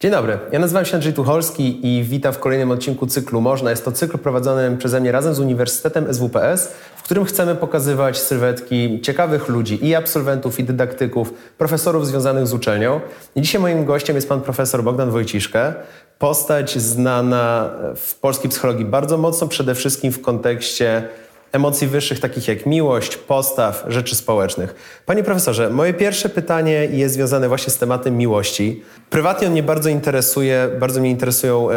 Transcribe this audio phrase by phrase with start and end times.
[0.00, 3.70] Dzień dobry, ja nazywam się Andrzej Tucholski i witam w kolejnym odcinku cyklu Można.
[3.70, 9.00] Jest to cykl prowadzony przeze mnie razem z Uniwersytetem SWPS, w którym chcemy pokazywać sylwetki
[9.00, 13.00] ciekawych ludzi i absolwentów, i dydaktyków, profesorów związanych z uczelnią.
[13.36, 15.74] I dzisiaj moim gościem jest pan profesor Bogdan Wojciszkę,
[16.18, 21.08] postać znana w polskiej psychologii bardzo mocno, przede wszystkim w kontekście
[21.52, 24.74] emocji wyższych, takich jak miłość, postaw, rzeczy społecznych.
[25.06, 28.82] Panie profesorze, moje pierwsze pytanie jest związane właśnie z tematem miłości.
[29.10, 31.68] Prywatnie on mnie bardzo interesuje, bardzo mnie interesują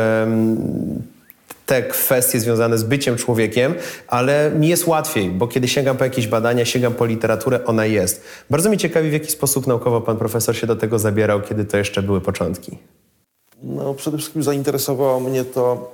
[1.66, 3.76] te kwestie związane z byciem człowiekiem,
[4.08, 8.24] ale mi jest łatwiej, bo kiedy sięgam po jakieś badania, sięgam po literaturę, ona jest.
[8.50, 11.78] Bardzo mnie ciekawi, w jaki sposób naukowo pan profesor się do tego zabierał, kiedy to
[11.78, 12.78] jeszcze były początki.
[13.64, 15.92] No, przede wszystkim zainteresowało mnie to,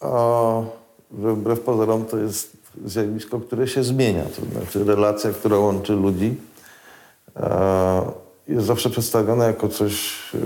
[0.00, 0.64] o,
[1.10, 4.24] wbrew pozorom to jest zjawisko, które się zmienia.
[4.24, 6.36] To znaczy relacja, która łączy ludzi,
[7.36, 8.02] e,
[8.48, 10.38] jest zawsze przedstawiona jako coś e,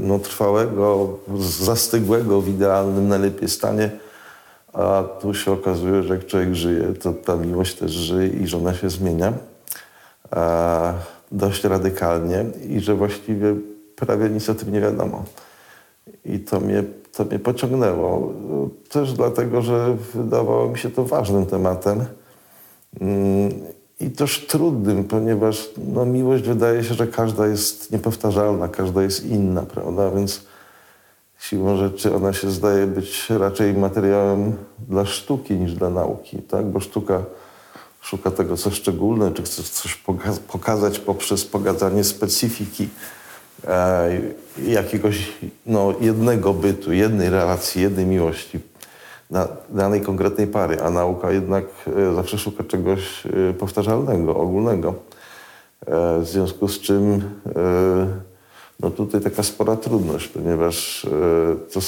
[0.00, 3.90] no, trwałego, zastygłego w idealnym, najlepiej stanie.
[4.72, 8.56] A tu się okazuje, że jak człowiek żyje, to ta miłość też żyje i że
[8.56, 9.32] ona się zmienia
[10.36, 10.94] e,
[11.32, 13.54] dość radykalnie i że właściwie
[13.96, 15.24] prawie nic o tym nie wiadomo.
[16.24, 16.84] I to mnie
[17.16, 18.32] to mnie pociągnęło.
[18.88, 22.04] Też dlatego, że wydawało mi się to ważnym tematem
[23.00, 23.52] mm,
[24.00, 29.62] i też trudnym, ponieważ no, miłość wydaje się, że każda jest niepowtarzalna, każda jest inna,
[29.62, 30.10] prawda?
[30.10, 30.42] Więc
[31.38, 34.52] siłą rzeczy ona się zdaje być raczej materiałem
[34.88, 36.66] dla sztuki niż dla nauki, tak?
[36.66, 37.22] Bo sztuka
[38.00, 40.02] szuka tego, co szczególne, czy chce coś
[40.48, 42.88] pokazać poprzez pokazanie specyfiki
[44.62, 45.32] jakiegoś
[45.66, 48.60] no, jednego bytu, jednej relacji, jednej miłości
[49.30, 54.94] na danej konkretnej pary, a nauka jednak e, zawsze szuka czegoś e, powtarzalnego, ogólnego.
[56.20, 57.22] W związku z czym
[58.80, 61.06] no tutaj taka spora trudność, ponieważ
[61.72, 61.80] to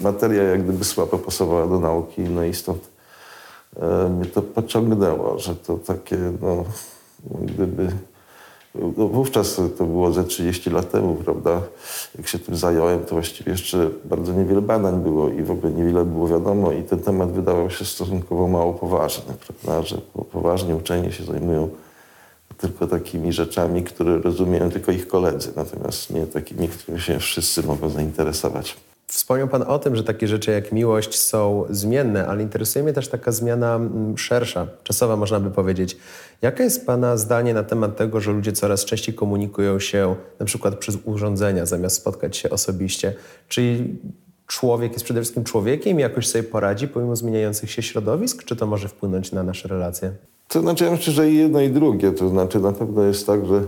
[0.00, 2.88] materia jak gdyby słabo pasowała do nauki, no i stąd
[4.10, 6.64] mnie to pociągnęło, że to takie no,
[7.40, 7.92] gdyby
[8.74, 11.62] no, wówczas to było ze 30 lat temu, prawda?
[12.18, 16.04] Jak się tym zająłem, to właściwie jeszcze bardzo niewiele badań było i w ogóle niewiele
[16.04, 19.82] było wiadomo i ten temat wydawał się stosunkowo mało poważny, prawda?
[19.86, 19.96] Że
[20.32, 21.68] poważnie uczeni się zajmują
[22.58, 27.88] tylko takimi rzeczami, które rozumieją tylko ich koledzy, natomiast nie takimi, którymi się wszyscy mogą
[27.88, 28.76] zainteresować.
[29.10, 33.08] Wspomniał Pan o tym, że takie rzeczy jak miłość są zmienne, ale interesuje mnie też
[33.08, 35.96] taka zmiana mm, szersza, czasowa można by powiedzieć.
[36.42, 40.76] Jakie jest Pana zdanie na temat tego, że ludzie coraz częściej komunikują się na przykład
[40.78, 43.14] przez urządzenia, zamiast spotkać się osobiście?
[43.48, 43.98] Czyli
[44.46, 48.66] człowiek jest przede wszystkim człowiekiem i jakoś sobie poradzi pomimo zmieniających się środowisk, czy to
[48.66, 50.12] może wpłynąć na nasze relacje?
[50.48, 52.12] To znaczy, ja myślę, że jedno i drugie.
[52.12, 53.62] To znaczy, na pewno jest tak, że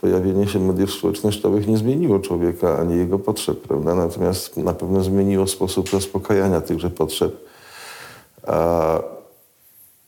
[0.00, 3.94] pojawienie się mediów społecznościowych nie zmieniło człowieka ani jego potrzeb, prawda?
[3.94, 7.36] Natomiast na pewno zmieniło sposób zaspokajania tychże potrzeb.
[8.46, 8.98] A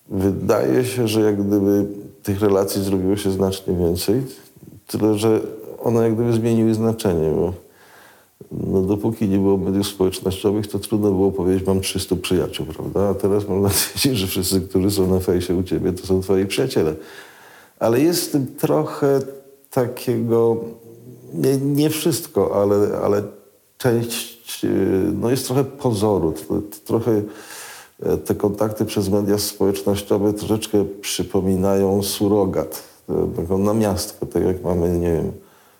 [0.08, 1.86] wydaje się, że jak gdyby
[2.22, 4.22] tych relacji zrobiło się znacznie więcej,
[4.86, 5.40] tyle że
[5.82, 7.52] one jak gdyby zmieniły znaczenie, bo
[8.52, 13.08] no, dopóki nie było mediów społecznościowych, to trudno było powiedzieć, mam 300 przyjaciół, prawda?
[13.08, 16.46] A teraz mam nadzieję, że wszyscy, którzy są na fejsie u ciebie, to są twoi
[16.46, 16.94] przyjaciele.
[17.78, 19.20] Ale jest w tym trochę
[19.76, 20.56] takiego,
[21.34, 23.22] nie, nie wszystko, ale, ale
[23.78, 24.68] część, e,
[25.20, 26.34] no jest trochę pozoru,
[26.84, 27.22] trochę
[28.02, 34.98] e, te kontakty przez media społecznościowe troszeczkę przypominają surogat, e, taką namiastkę, tak jak mamy,
[34.98, 35.32] nie wiem,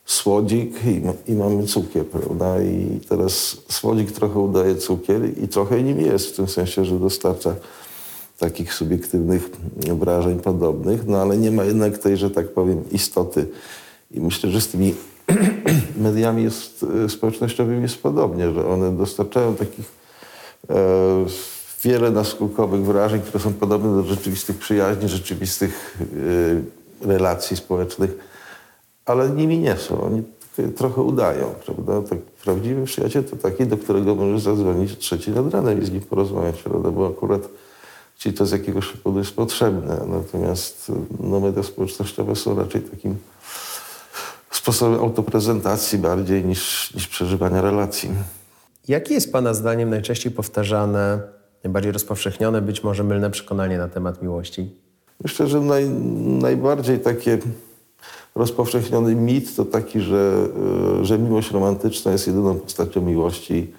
[0.04, 2.62] słodzik i, i, mamy cukier, prawda?
[2.62, 7.54] I teraz słodzik trochę udaje cukier i trochę nim jest, w tym sensie, że dostarcza
[8.38, 13.46] takich subiektywnych wrażeń podobnych, no ale nie ma jednak tej, że tak powiem, istoty
[14.10, 14.94] i myślę, że z tymi
[15.96, 19.92] mediami jest, e, społecznościowymi jest podobnie, że one dostarczają takich
[20.70, 20.74] e,
[21.82, 25.98] wiele naskórkowych wrażeń, które są podobne do rzeczywistych przyjaźni, rzeczywistych
[27.02, 28.10] e, relacji społecznych,
[29.04, 30.00] ale nimi nie są.
[30.00, 30.22] Oni
[30.76, 32.08] trochę udają, prawda?
[32.08, 35.92] Tak, prawdziwy przyjaciel to taki, do którego możesz zadzwonić o trzeciej nad ranem i z
[35.92, 36.90] nim porozmawiać, prawda?
[36.90, 37.48] Bo akurat
[38.18, 40.00] ci to z jakiegoś powodu jest potrzebne.
[40.06, 43.16] Natomiast no, media społecznościowe są raczej takim
[44.66, 48.10] sposobem autoprezentacji bardziej niż, niż przeżywania relacji.
[48.88, 51.20] Jakie jest Pana zdaniem najczęściej powtarzane,
[51.64, 54.70] najbardziej rozpowszechnione, być może mylne przekonanie na temat miłości?
[55.24, 55.88] Myślę, że naj,
[56.40, 57.38] najbardziej takie
[58.34, 60.48] rozpowszechniony mit to taki, że,
[61.00, 63.72] e, że miłość romantyczna jest jedyną postacią miłości,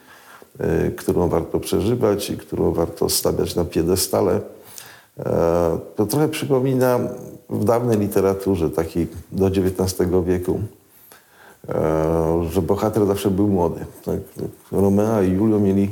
[0.60, 4.40] e, którą warto przeżywać i którą warto stawiać na piedestale.
[5.20, 7.00] E, to trochę przypomina
[7.50, 10.60] w dawnej literaturze, takiej do XIX wieku,
[12.50, 13.86] że bohater zawsze był młody.
[14.06, 14.20] Tak?
[14.72, 15.90] Romeo i Julio mieli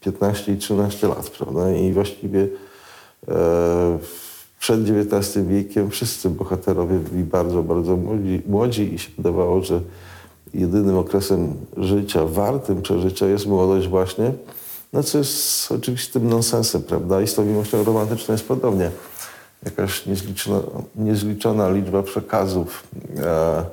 [0.00, 1.72] 15 i 13 lat, prawda?
[1.72, 2.48] I właściwie
[3.28, 3.98] e,
[4.60, 9.80] przed XIX wiekiem wszyscy bohaterowie byli bardzo, bardzo młodzi, młodzi i się wydawało, że
[10.54, 14.32] jedynym okresem życia wartym przeżycia jest młodość właśnie,
[14.92, 17.22] no co jest oczywistym nonsensem, prawda?
[17.22, 18.90] I z tą miłością romantyczną jest podobnie.
[19.64, 20.60] Jakaś niezliczona,
[20.96, 22.84] niezliczona liczba przekazów
[23.16, 23.64] e, e,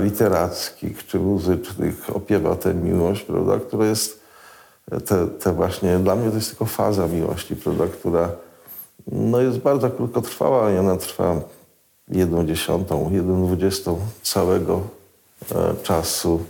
[0.00, 3.58] literackich czy muzycznych opiewa tę miłość, prawda?
[3.58, 4.20] Która jest
[5.06, 7.86] te, te właśnie, dla mnie to jest tylko faza miłości, prawda?
[7.86, 8.30] Która
[9.06, 11.40] no jest bardzo krótkotrwała i ona trwa
[12.08, 14.80] jedną dziesiątą, jedną dwudziestą całego
[15.54, 16.40] e, czasu,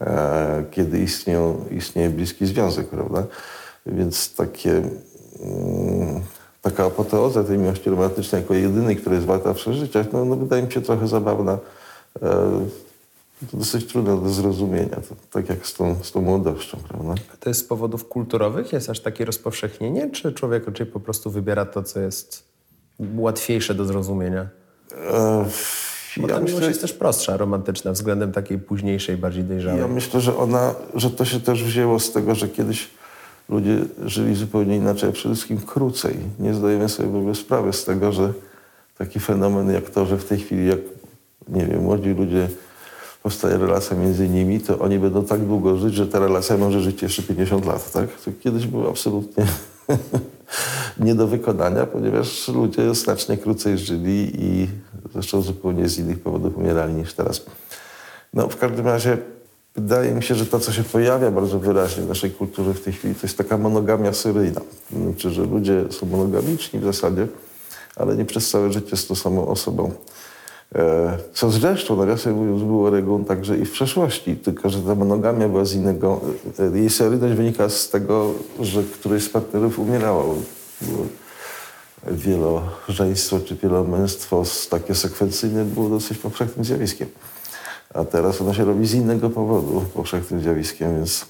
[0.00, 3.24] e, kiedy istnieją, istnieje bliski związek, prawda?
[3.86, 4.82] Więc takie,
[5.40, 6.20] mm,
[6.62, 10.72] taka apoteoza tej miłości romantycznej jako jedynej, która jest warta przeżycia, no, no wydaje mi
[10.72, 11.58] się trochę zabawna.
[12.22, 12.66] E,
[13.50, 17.14] to dosyć trudne do zrozumienia, to, tak jak z tą, z tą młodością, prawda?
[17.40, 18.72] To jest z powodów kulturowych?
[18.72, 20.10] Jest aż takie rozpowszechnienie?
[20.10, 22.44] Czy człowiek raczej po prostu wybiera to, co jest
[23.16, 24.48] łatwiejsze do zrozumienia?
[25.10, 25.46] E,
[26.16, 29.80] Bo ta miłość jest też prostsza, romantyczna, względem takiej późniejszej, bardziej dojrzałej.
[29.80, 32.90] Ja myślę, że ona, że to się też wzięło z tego, że kiedyś
[33.48, 36.16] ludzie żyli zupełnie inaczej, a przede wszystkim krócej.
[36.38, 38.32] Nie zdajemy sobie w ogóle sprawy z tego, że
[38.98, 40.78] taki fenomen jak to, że w tej chwili, jak
[41.48, 42.48] nie wiem, młodzi ludzie
[43.22, 47.02] powstaje relacja między nimi, to oni będą tak długo żyć, że ta relacja może żyć
[47.02, 48.08] jeszcze 50 lat, tak?
[48.24, 49.46] To kiedyś było absolutnie
[51.06, 54.68] nie do wykonania, ponieważ ludzie znacznie krócej żyli i
[55.12, 57.44] zresztą zupełnie z innych powodów umierali niż teraz.
[58.34, 59.18] No w każdym razie
[59.74, 62.92] wydaje mi się, że to, co się pojawia bardzo wyraźnie w naszej kulturze w tej
[62.92, 64.60] chwili, to jest taka monogamia seryjna.
[64.92, 67.26] Znaczy, że ludzie są monogamiczni w zasadzie,
[67.96, 69.90] ale nie przez całe życie z tą samą osobą.
[70.74, 75.48] E, co zresztą, nawiasem mówiąc, było regułą także i w przeszłości, tylko że ta monogamia
[75.48, 76.20] była z innego.
[76.74, 78.30] e, Jej seryjność wynika z tego,
[78.60, 80.34] że któryś z partnerów umierało.
[80.82, 81.06] Było
[82.06, 87.08] wielożeństwo czy wielomęstwo takie sekwencyjne było dosyć powszechnym zjawiskiem.
[87.94, 91.26] A teraz ono się robi z innego powodu powszechnym zjawiskiem, więc,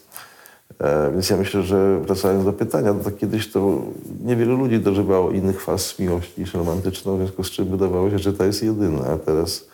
[1.13, 3.83] więc ja myślę, że wracając do pytania, to kiedyś to
[4.25, 8.33] niewielu ludzi dożywało innych faz miłości niż romantyczną, w związku z czym wydawało się, że
[8.33, 9.07] ta jest jedyna.
[9.07, 9.65] A teraz,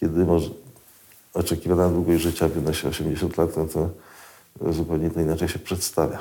[0.00, 0.50] kiedy może
[1.34, 3.90] oczekiwana długość życia wynosi 80 lat, no to
[4.72, 6.18] zupełnie to inaczej się przedstawia.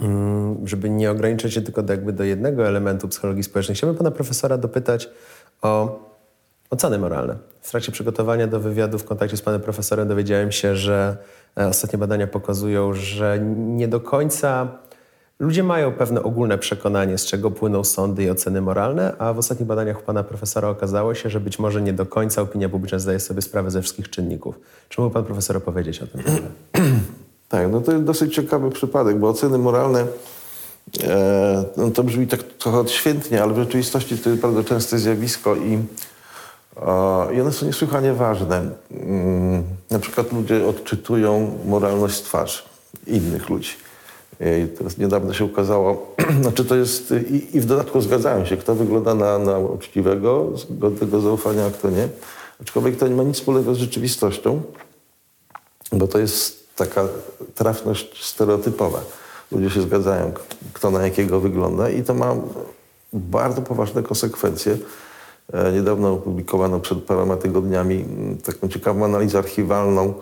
[0.00, 4.10] Mm, żeby nie ograniczyć się tylko do, jakby do jednego elementu psychologii społecznej, chciałbym pana
[4.10, 5.08] profesora dopytać
[5.62, 6.02] o
[6.72, 7.36] oceny moralne.
[7.60, 11.16] W trakcie przygotowania do wywiadu w kontakcie z panem profesorem dowiedziałem się, że
[11.58, 14.68] e, ostatnie badania pokazują, że nie do końca
[15.38, 19.66] ludzie mają pewne ogólne przekonanie, z czego płyną sądy i oceny moralne, a w ostatnich
[19.66, 23.20] badaniach u pana profesora okazało się, że być może nie do końca opinia publiczna zdaje
[23.20, 24.60] sobie sprawę ze wszystkich czynników.
[24.88, 26.22] Czy mógł pan profesor opowiedzieć o tym?
[27.48, 30.06] Tak, no to jest dosyć ciekawy przypadek, bo oceny moralne,
[31.04, 35.56] e, no to brzmi tak trochę odświętnie, ale w rzeczywistości to jest bardzo częste zjawisko
[35.56, 35.78] i,
[37.34, 38.70] i one są niesłychanie ważne.
[38.90, 42.62] Mm, na przykład ludzie odczytują moralność z twarzy
[43.06, 43.70] innych ludzi.
[44.40, 48.74] I teraz niedawno się ukazało, znaczy to jest, i, i w dodatku zgadzają się, kto
[48.74, 52.08] wygląda na, na uczciwego, godnego zaufania, a kto nie.
[52.62, 54.62] Aczkolwiek to nie ma nic wspólnego z rzeczywistością,
[55.92, 57.08] bo to jest taka
[57.54, 59.00] trafność stereotypowa.
[59.52, 60.32] Ludzie się zgadzają,
[60.72, 62.36] kto na jakiego wygląda i to ma
[63.12, 64.76] bardzo poważne konsekwencje.
[65.52, 68.04] E, Niedawno opublikowano przed paroma tygodniami
[68.44, 70.14] taką ciekawą analizę archiwalną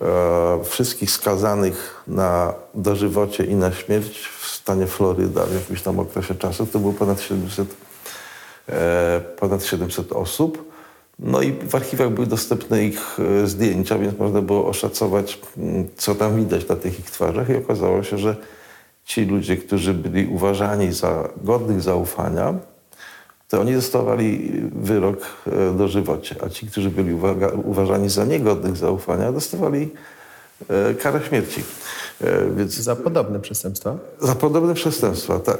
[0.00, 6.34] e, wszystkich skazanych na dożywocie i na śmierć w stanie Floryda w jakimś tam okresie
[6.34, 6.66] czasu.
[6.66, 7.76] To było ponad 700
[8.68, 10.72] e, ponad 700 osób.
[11.18, 15.40] No i w archiwach były dostępne ich zdjęcia, więc można było oszacować,
[15.96, 18.36] co tam widać na tych ich twarzach i okazało się, że
[19.04, 22.54] ci ludzie, którzy byli uważani za godnych zaufania,
[23.52, 29.32] to oni dostawali wyrok e, dożywocie, a ci, którzy byli uwaga, uważani za niegodnych zaufania,
[29.32, 29.90] dostawali
[30.68, 31.62] e, karę śmierci.
[32.20, 33.96] E, Więc Za podobne przestępstwa?
[34.20, 35.58] za podobne przestępstwa, tak.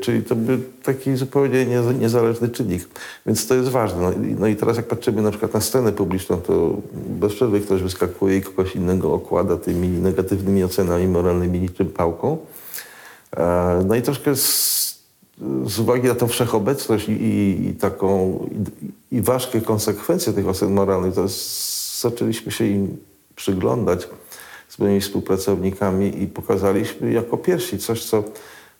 [0.00, 2.88] Czyli to był taki zupełnie nie- niezależny czynnik.
[3.26, 4.00] Więc to jest ważne.
[4.02, 7.60] No i, no i teraz jak patrzymy na przykład na scenę publiczną, to bez przerwy
[7.60, 12.38] ktoś wyskakuje i kogoś innego okłada tymi negatywnymi ocenami moralnymi niczym pałką.
[13.84, 14.87] No i troszkę z,
[15.66, 18.38] z uwagi na tą wszechobecność i, i, i taką
[19.10, 21.24] i, i ważkie konsekwencje tych ocen moralnych, to
[22.00, 22.96] zaczęliśmy się im
[23.36, 24.08] przyglądać
[24.68, 28.24] z moimi współpracownikami i pokazaliśmy jako pierwsi coś, co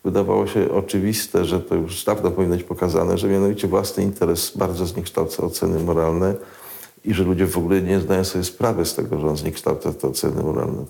[0.04, 4.86] wydawało się oczywiste, że to już dawno powinno być pokazane, że mianowicie własny interes bardzo
[4.86, 6.34] zniekształca oceny moralne
[7.04, 10.08] i że ludzie w ogóle nie zdają sobie sprawy z tego, że on zniekształca te
[10.08, 10.84] oceny moralne.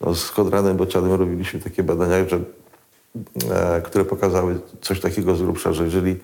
[0.00, 2.40] No, z Konradem Bocianem robiliśmy takie badania, że,
[3.84, 6.16] które pokazały coś takiego z grubsza, że jeżeli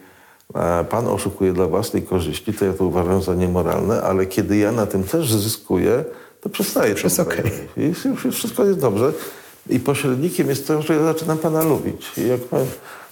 [0.55, 4.73] e, pan oszukuje dla własnej korzyści, to ja to uważam za niemoralne, ale kiedy ja
[4.73, 6.05] na tym też zyskuję,
[6.40, 6.95] to przestaję.
[6.95, 7.50] to jest uważać.
[7.76, 9.12] I już, wszystko jest dobrze.
[9.71, 12.07] I pośrednikiem jest to, że ja zaczynam pana lubić.
[12.16, 12.64] I jak pan,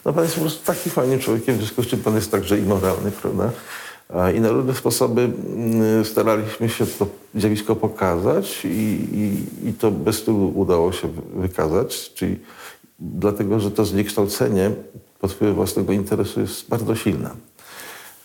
[0.04, 2.58] no pan jest po prostu taki fajnym człowiekiem, w związku z czym pan jest także
[2.58, 3.50] i moralny, prawda?
[4.34, 8.68] I na różne sposoby mm, staraliśmy się to zjawisko pokazać i,
[9.12, 12.38] i, i to bez trudu udało się wy- wykazać, czyli
[12.98, 14.70] dlatego, że to zniekształcenie
[15.20, 17.30] pod wpływem własnego interesu jest bardzo silne.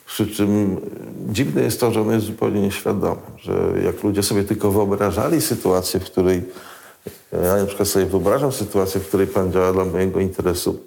[0.05, 4.43] Przy czym e, dziwne jest to, że ono jest zupełnie nieświadome, że jak ludzie sobie
[4.43, 6.43] tylko wyobrażali sytuację, w której
[7.33, 10.79] e, ja na przykład sobie wyobrażam sytuację, w której pan działa dla mojego interesu,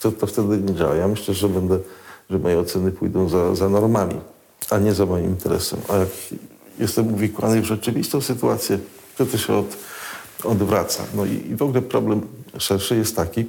[0.00, 0.94] to, to wtedy nie działa.
[0.94, 1.78] Ja myślę, że będę,
[2.30, 4.14] że moje oceny pójdą za, za normami,
[4.70, 5.80] a nie za moim interesem.
[5.88, 6.08] A jak
[6.78, 8.78] jestem uwikłany w rzeczywistą sytuację,
[9.16, 9.76] to to się od,
[10.44, 11.04] odwraca.
[11.14, 12.20] No i, i w ogóle problem
[12.58, 13.44] szerszy jest taki,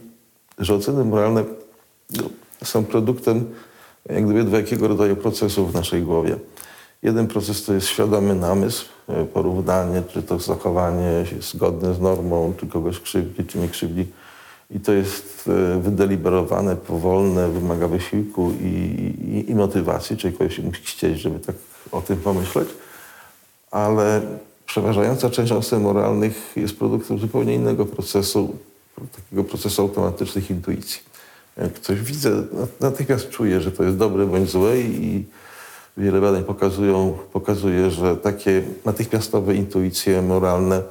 [0.60, 1.43] że oceny moralne
[2.12, 2.24] no,
[2.63, 3.46] są produktem
[4.10, 6.36] jak gdyby dwojakiego rodzaju procesów w naszej głowie.
[7.03, 12.53] Jeden proces to jest świadomy namysł, e, porównanie, czy to zachowanie jest zgodne z normą,
[12.60, 14.08] czy kogoś krzywdzi, czy nie krzywdzi.
[14.72, 20.84] I to jest e, wydeliberowane, powolne, wymaga wysiłku i, i, i motywacji, czyli kogoś musi
[20.84, 21.55] chcieć, żeby tak
[21.91, 22.69] o tym pomyśleć.
[23.72, 24.22] Ale
[24.69, 28.55] przeważająca część ocen moralnych jest produktem zupełnie innego procesu,
[29.15, 31.01] takiego procesu automatycznych intuicji.
[31.57, 32.43] Jak coś widzę,
[32.79, 35.25] natychmiast czuję, że to jest dobre bądź złe i
[35.97, 40.83] wiele badań pokazują, pokazuje, że takie natychmiastowe intuicje moralne,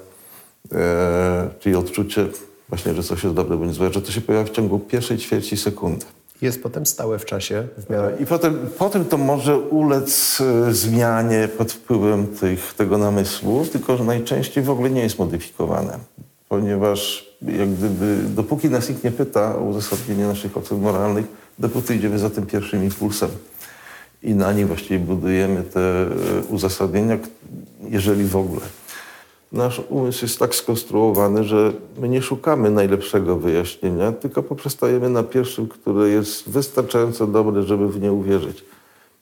[0.73, 2.27] e, czyli odczucie
[2.69, 5.57] właśnie, że coś jest dobre bądź złe, że to się pojawia w ciągu pierwszej ćwierci
[5.57, 6.07] sekundy.
[6.41, 11.49] Jest potem stałe w czasie, w miarę I potem, potem to może ulec e, zmianie
[11.59, 15.99] pod wpływem tych, tego namysłu, tylko że najczęściej w ogóle nie jest modyfikowane.
[16.49, 21.27] Ponieważ jak gdyby, dopóki nas nikt nie pyta o uzasadnienie naszych ocen moralnych,
[21.59, 23.31] dopóty idziemy za tym pierwszym impulsem.
[24.23, 26.07] I na nim właściwie budujemy te e,
[26.49, 27.19] uzasadnienia,
[27.89, 28.61] jeżeli w ogóle.
[29.53, 35.69] Nasz umysł jest tak skonstruowany, że my nie szukamy najlepszego wyjaśnienia, tylko poprzestajemy na pierwszym,
[35.69, 38.65] które jest wystarczająco dobre, żeby w nie uwierzyć.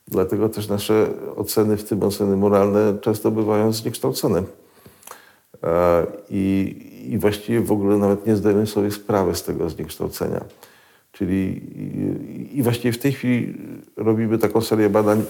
[0.08, 1.06] Dlatego też nasze
[1.36, 4.42] oceny, w tym oceny moralne, często bywają zniekształcone.
[5.62, 6.76] E, I,
[7.12, 10.44] I właściwie w ogóle nawet nie zdajemy sobie sprawy z tego zniekształcenia.
[11.12, 11.62] Czyli
[12.52, 13.54] i, i właściwie w tej chwili
[13.96, 15.24] robimy taką serię badań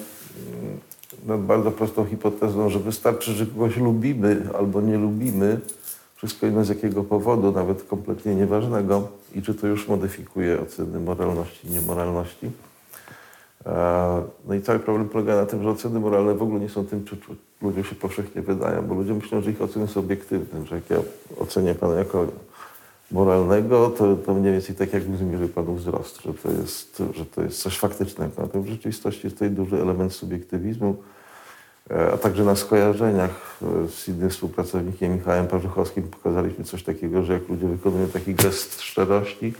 [1.26, 5.60] nad bardzo prostą hipotezą, że wystarczy, że kogoś lubimy albo nie lubimy,
[6.16, 11.70] wszystko inne z jakiego powodu, nawet kompletnie nieważnego, i czy to już modyfikuje oceny moralności,
[11.70, 12.50] niemoralności.
[13.66, 16.86] E, No i cały problem polega na tym, że oceny moralne w ogóle nie są
[16.86, 17.16] tym, czy
[17.62, 20.96] ludziom się powszechnie wydają, bo ludzie myślą, że ich oceny są obiektywne, że jak ja
[21.38, 22.26] ocenię pana jako
[23.10, 27.42] moralnego, to, to mniej więcej tak jakbym zmierzył panu wzrost, że to jest, że to
[27.42, 28.32] jest coś faktycznego.
[28.38, 30.96] Natomiast w rzeczywistości jest tutaj duży element subiektywizmu,
[32.14, 37.48] a także na skojarzeniach e, z innym współpracownikiem Michałem Parzuchowskim pokazaliśmy coś takiego, że jak
[37.48, 39.54] ludzie wykonują taki gest szczerości,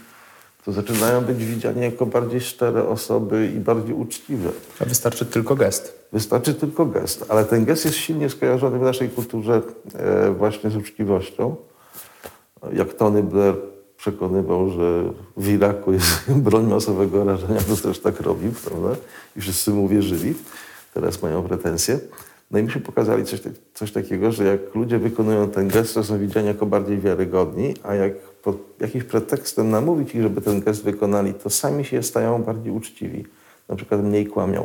[0.64, 4.50] to zaczynają być widziani jako bardziej szczere osoby i bardziej uczciwe.
[4.80, 6.09] a wystarczy tylko gest.
[6.12, 9.62] Wystarczy tylko gest, ale ten gest jest silnie skojarzony w naszej kulturze
[9.95, 11.56] e, właśnie z uczciwością.
[12.73, 13.54] Jak Tony Blair
[13.97, 15.02] przekonywał, że
[15.37, 18.88] w Iraku jest broń masowego rażenia, to też tak robił, prawda?
[19.37, 20.35] I wszyscy mu wierzyli.
[20.96, 21.98] Teraz mają pretensje.
[22.50, 26.04] No i myśmy pokazali coś, tak- coś takiego, że jak ludzie wykonują ten gest, to
[26.04, 30.84] są widziani jako bardziej wiarygodni, a jak pod jakimś pretekstem namówić ich, żeby ten gest
[30.84, 33.24] wykonali, to sami się stają bardziej uczciwi.
[33.68, 34.64] Na przykład mniej kłamią,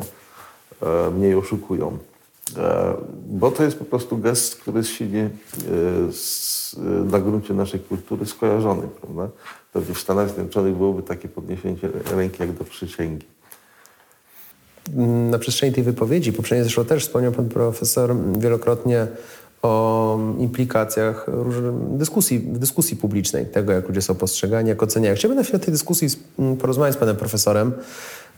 [0.82, 1.98] e, mniej oszukują.
[2.56, 2.94] E,
[3.26, 4.82] Bo to jest po prostu gest, który
[6.12, 6.80] z, e,
[7.12, 8.82] na gruncie naszej kultury skojarzony.
[9.00, 9.28] Prawda?
[9.72, 11.76] Pewnie w Stanach Zjednoczonych byłoby takie podniesienie
[12.10, 13.26] ręki jak do przysięgi.
[15.30, 19.06] Na przestrzeni tej wypowiedzi, poprzednio zresztą też wspomniał pan profesor wielokrotnie
[19.62, 21.26] o implikacjach
[21.90, 25.16] dyskusji, dyskusji publicznej, tego jak ludzie są postrzegani, jak oceniają.
[25.16, 26.08] Chciałbym na chwilę tej dyskusji
[26.60, 27.72] porozmawiać z panem profesorem,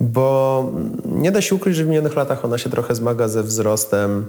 [0.01, 0.73] bo
[1.07, 4.25] nie da się ukryć, że w minionych latach ona się trochę zmaga ze wzrostem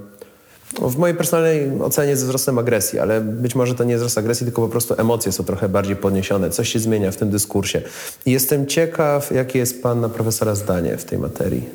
[0.82, 4.62] w mojej personalnej ocenie ze wzrostem agresji, ale być może to nie wzrost agresji, tylko
[4.62, 6.50] po prostu emocje są trochę bardziej podniesione.
[6.50, 7.82] Coś się zmienia w tym dyskursie.
[8.26, 11.70] Jestem ciekaw, jakie jest pana profesora zdanie w tej materii.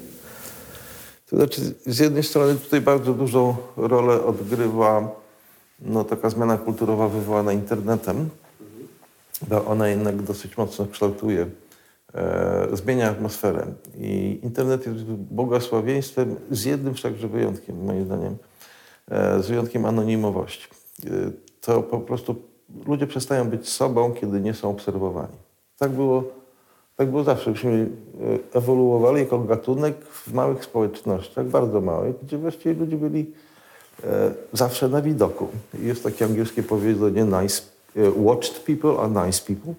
[1.31, 5.21] To znaczy, z jednej strony tutaj bardzo dużą rolę odgrywa
[5.81, 8.29] no, taka zmiana kulturowa wywołana internetem,
[9.49, 11.47] bo ona jednak dosyć mocno kształtuje,
[12.15, 13.67] e, zmienia atmosferę.
[13.97, 18.37] I internet jest błogosławieństwem z jednym wszakże wyjątkiem, moim zdaniem.
[19.11, 20.69] e, z wyjątkiem anonimowości.
[21.07, 21.11] E,
[21.61, 22.37] to po prostu
[22.87, 25.37] ludzie przestają być sobą, kiedy nie są obserwowani.
[25.79, 26.25] Tak było,
[27.01, 27.51] tak było zawsze.
[27.51, 27.89] Myśmy
[28.53, 33.33] e, ewoluowali jako gatunek w małych społecznościach, bardzo małych, gdzie właściwie ludzie byli
[34.05, 35.49] e, zawsze na widoku.
[35.83, 37.63] Jest takie angielskie powiedzenie nice,
[37.97, 39.75] e, watched people are nice people.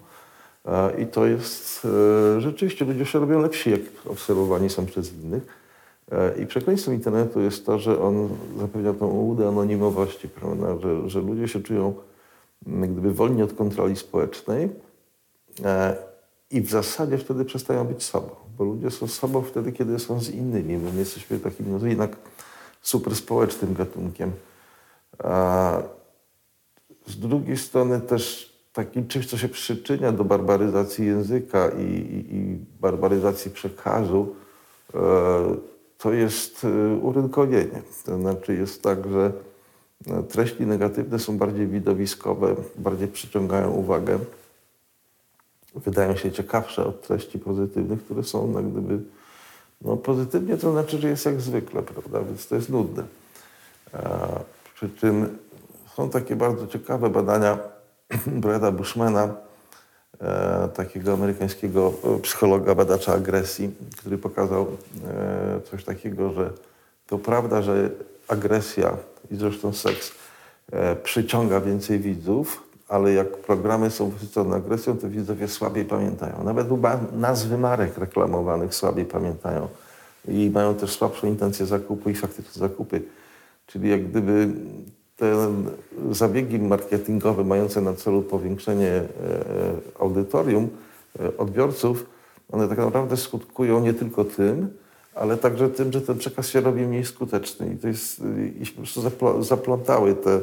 [0.66, 1.86] E, I to jest
[2.36, 5.42] e, rzeczywiście, ludzie się robią lepsi, jak obserwowani są przez innych.
[6.12, 10.78] E, I przekleństwem internetu jest to, że on zapewnia tą ułudę anonimowości, prawda?
[10.78, 11.94] Że, że ludzie się czują
[12.66, 14.68] mm, gdyby wolni od kontroli społecznej
[16.52, 20.30] i w zasadzie wtedy przestają być sobą, bo ludzie są sobą wtedy, kiedy są z
[20.30, 22.16] innymi, my jesteśmy takim no, jednak
[22.82, 24.32] super społecznym gatunkiem.
[25.18, 25.82] A
[27.06, 32.58] z drugiej strony też takim czymś, co się przyczynia do barbaryzacji języka i, i, i
[32.80, 34.34] barbaryzacji przekazu,
[34.94, 34.98] e,
[35.98, 37.82] to jest e, urynkolienie.
[38.04, 39.32] To znaczy jest tak, że
[40.06, 44.18] e, treści negatywne są bardziej widowiskowe, bardziej przyciągają uwagę,
[45.74, 48.98] wydają się ciekawsze od treści pozytywnych, które są jak gdyby
[49.82, 52.20] no, pozytywnie, to znaczy, że jest jak zwykle, prawda?
[52.22, 53.04] Więc to jest nudne.
[53.94, 54.28] E,
[54.74, 55.38] przy czym
[55.96, 57.58] są takie bardzo ciekawe badania
[58.26, 59.34] Breda Bushmana,
[60.20, 64.66] e, takiego amerykańskiego e, psychologa, badacza agresji, który pokazał
[65.08, 66.50] e, coś takiego, że
[67.06, 67.90] to prawda, że
[68.28, 68.96] agresja
[69.30, 70.12] i zresztą seks
[70.72, 76.44] e, przyciąga więcej widzów, ale jak programy są wysycone agresją, to widzowie słabiej pamiętają.
[76.44, 76.66] Nawet
[77.12, 79.68] nazwy marek reklamowanych słabiej pamiętają
[80.28, 83.02] i mają też słabszą intencję zakupu i faktyczne zakupy.
[83.66, 84.48] Czyli jak gdyby
[85.16, 85.52] te
[86.10, 89.04] zabiegi marketingowe mające na celu powiększenie e,
[89.98, 90.68] audytorium,
[91.20, 92.06] e, odbiorców,
[92.50, 94.68] one tak naprawdę skutkują nie tylko tym,
[95.14, 97.74] ale także tym, że ten przekaz się robi mniej skuteczny.
[97.74, 98.22] I to jest,
[98.60, 100.40] i się po prostu zapl- zaplątały te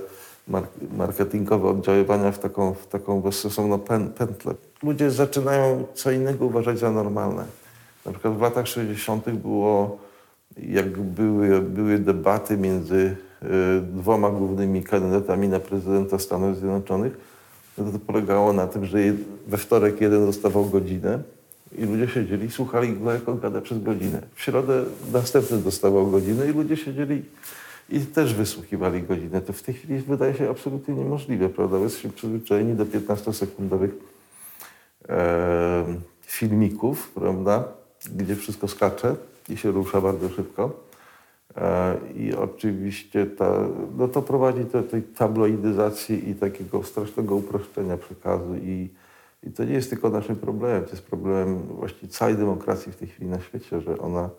[0.98, 4.53] marketingowe oddziaływania w taką, w taką bezsensowną pę- pętlę.
[4.84, 7.45] Ludzie zaczynają co innego uważać za normalne.
[8.06, 9.30] Na przykład w latach 60.
[9.30, 9.97] było,
[10.58, 13.45] jak były, były debaty między y,
[13.82, 17.17] dwoma głównymi kandydatami na prezydenta Stanów Zjednoczonych,
[17.78, 18.97] no to, polegało na tym, że
[19.47, 21.19] we wtorek jeden dostawał godzinę
[21.78, 24.21] i ludzie siedzieli i słuchali go, jak on gada przez godzinę.
[24.36, 27.23] W środę następny dostawał godzinę i ludzie siedzieli
[27.91, 29.41] i też wysłuchiwali godzinę.
[29.41, 31.78] To w tej chwili wydaje się absolutnie niemożliwe, prawda?
[31.78, 33.89] Jesteśmy przyzwyczajeni do 15-sekundowych
[35.10, 35.86] e,
[36.21, 37.63] filmików, prawda?
[38.15, 39.15] Gdzie wszystko skacze
[39.49, 40.71] i się rusza bardzo szybko.
[41.58, 43.54] E, I oczywiście ta,
[43.97, 48.56] no to prowadzi do tej tabloidyzacji i takiego strasznego uproszczenia przekazu.
[48.56, 48.89] I,
[49.43, 53.08] I to nie jest tylko naszym problemem, to jest problemem właściwie całej demokracji w tej
[53.08, 54.30] chwili na świecie, że ona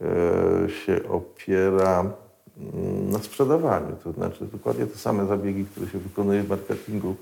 [0.00, 2.23] e, się opiera
[3.10, 3.96] na sprzedawaniu.
[4.04, 7.16] To znaczy dokładnie te same zabiegi, które się wykonuje w marketingu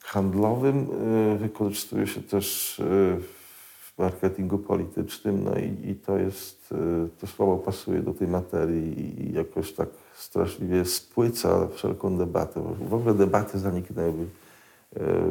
[0.00, 0.86] handlowym,
[1.34, 2.82] y, wykorzystuje się też y,
[3.80, 9.22] w marketingu politycznym, no i, i to jest, y, to słowo pasuje do tej materii
[9.22, 12.74] i jakoś tak straszliwie spłyca wszelką debatę.
[12.88, 14.26] W ogóle debaty zaniknęły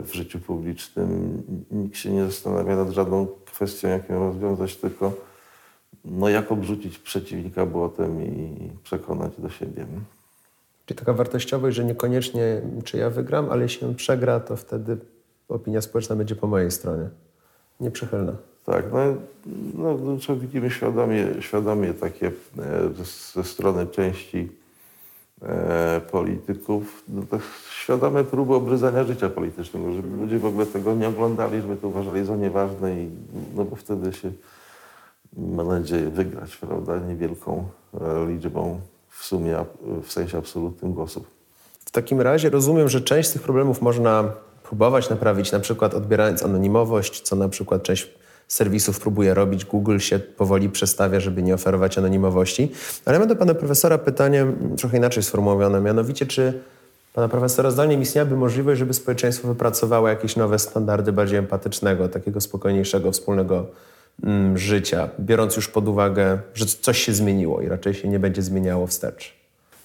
[0.04, 1.42] w życiu publicznym.
[1.72, 5.14] Nikt się nie zastanawia nad żadną kwestią, jak ją rozwiązać, tylko
[6.10, 9.86] no, jak obrzucić przeciwnika błotem i przekonać do siebie.
[10.86, 14.98] Czyli taka wartościowość, że niekoniecznie czy ja wygram, ale jeśli on przegra, to wtedy
[15.50, 17.10] opinia społeczna będzie po mojej stronie.
[17.80, 18.34] Nieprzychylna.
[18.66, 19.00] Tak, no,
[19.74, 22.32] no no, co widzimy świadomie, świadomie takie e,
[22.98, 23.04] ze,
[23.42, 24.52] ze strony części
[25.42, 27.40] e, polityków, no to
[27.72, 32.26] świadome próby obryzania życia politycznego, żeby ludzie w ogóle tego nie oglądali, żeby to uważali
[32.26, 33.10] za nieważne i
[33.56, 34.32] no bo wtedy się
[35.38, 37.68] ma nadzieję wygrać, prawda, niewielką
[38.02, 39.66] e, liczbą w sumie,
[40.04, 41.24] w sensie absolutnym głosów.
[41.86, 44.32] W takim razie rozumiem, że część z tych problemów można
[44.64, 48.10] próbować naprawić, na przykład odbierając anonimowość, co na przykład część
[48.48, 49.66] serwisów próbuje robić.
[49.66, 52.72] Google się powoli przestawia, żeby nie oferować anonimowości.
[53.06, 54.46] Ale ja mam do pana profesora pytanie
[54.78, 56.60] trochę inaczej sformułowane, mianowicie czy
[57.14, 63.12] pana profesora zdaniem istniałaby możliwość, żeby społeczeństwo wypracowało jakieś nowe standardy bardziej empatycznego, takiego spokojniejszego,
[63.12, 63.66] wspólnego
[64.56, 68.88] życia, biorąc już pod uwagę, że coś się zmieniło i raczej się nie będzie zmieniało
[68.88, 69.34] wstecz?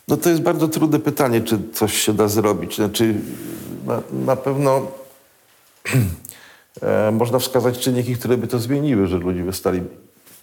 [0.08, 2.76] No to jest bardzo trudne pytanie, czy coś się da zrobić.
[2.76, 3.14] Znaczy,
[3.86, 4.86] na, na pewno
[6.82, 9.82] e, można wskazać czynniki, które by to zmieniły, że ludzie by stali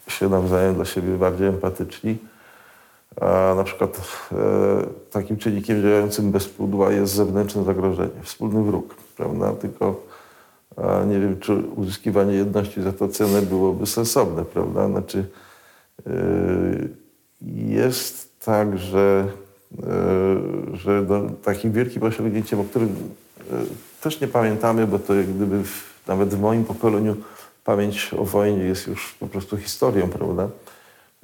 [0.08, 2.18] się nawzajem dla siebie bardziej empatyczni.
[3.22, 4.02] A na przykład
[4.32, 4.36] e,
[5.12, 9.54] takim czynnikiem działającym bez pudła jest zewnętrzne zagrożenie, wspólny wróg, prawda?
[9.54, 10.11] Tylko
[10.78, 14.88] a nie wiem, czy uzyskiwanie jedności za to cenę byłoby sensowne, prawda?
[14.88, 15.26] Znaczy,
[16.06, 16.90] yy,
[17.56, 19.28] jest tak, że
[19.80, 19.88] e,
[20.74, 23.44] że no, takim wielkim osiągnięciem, o którym e,
[24.02, 27.16] też nie pamiętamy, bo to jak gdyby w, nawet w moim pokoleniu
[27.64, 30.50] pamięć o wojnie jest już po prostu historią, prawda?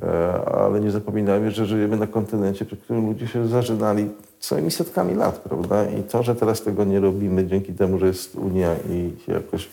[0.03, 5.15] E, ale nie zapominajmy, że żyjemy na kontynencie, przy którym ludzie się zażynali całymi setkami
[5.15, 5.85] lat, prawda?
[5.85, 9.69] I to, że teraz tego nie robimy dzięki temu, że jest Unia i jakoś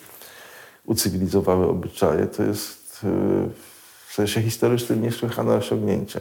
[0.87, 3.09] ucywilizowały obyczaje, to jest e,
[4.07, 6.21] w sensie historycznym niesłychane osiągnięcie.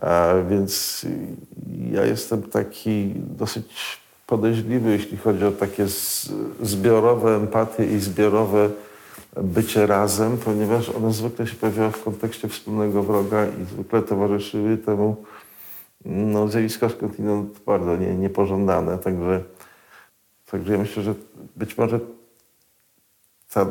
[0.00, 1.06] A więc
[1.90, 5.86] ja jestem taki dosyć podejrzliwy, jeśli chodzi o takie
[6.62, 8.70] zbiorowe empatie i zbiorowe
[9.36, 15.16] bycie razem, ponieważ one zwykle się pojawiały w kontekście wspólnego wroga i zwykle towarzyszyły temu
[16.04, 18.98] no, zjawiska skądinąd bardzo nie, niepożądane.
[18.98, 19.42] Także,
[20.50, 21.14] także ja myślę, że
[21.56, 22.00] być może
[23.52, 23.66] ta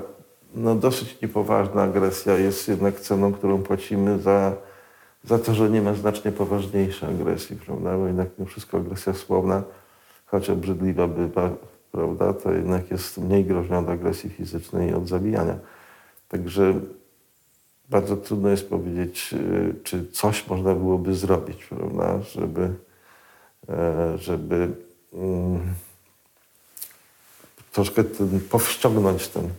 [0.55, 4.53] no, dosyć niepoważna agresja jest jednak ceną, którą płacimy za,
[5.23, 7.97] za to, że nie ma znacznie poważniejszej agresji, prawda?
[7.97, 9.63] Bo jednak mimo wszystko agresja słowna,
[10.25, 11.49] choć obrzydliwa bywa,
[11.91, 15.57] prawda, to jednak jest mniej groźna od agresji fizycznej i od zabijania.
[16.27, 16.73] Także
[17.89, 22.73] bardzo trudno jest powiedzieć, y, czy coś można byłoby zrobić, prawda, żeby,
[23.69, 24.69] e, żeby
[25.11, 25.59] um,
[27.71, 29.49] troszkę ten, powściągnąć ten.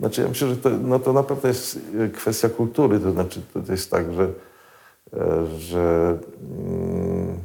[0.00, 1.78] Znaczy ja myślę, że to, no to na pewno jest
[2.14, 4.32] kwestia kultury, to znaczy to jest tak, że,
[5.12, 6.18] e, że
[6.58, 7.38] um,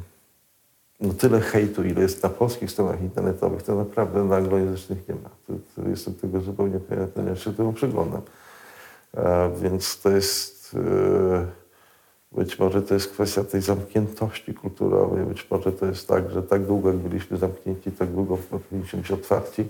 [1.00, 5.30] no tyle hejtu, ile jest na polskich stronach internetowych, to naprawdę na anglojęzycznych nie ma.
[5.46, 8.22] To, to jestem tego zupełnie pewien, się temu przyglądam.
[9.16, 11.46] A więc to jest, e,
[12.32, 16.66] być może to jest kwestia tej zamkniętości kulturowej, być może to jest tak, że tak
[16.66, 19.64] długo jak byliśmy zamknięci, tak długo powinniśmy być otwarci,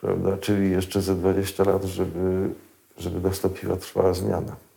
[0.00, 0.36] prawda?
[0.36, 2.50] czyli jeszcze ze 20 lat, żeby,
[2.98, 4.67] żeby nastąpiła trwała zmiana.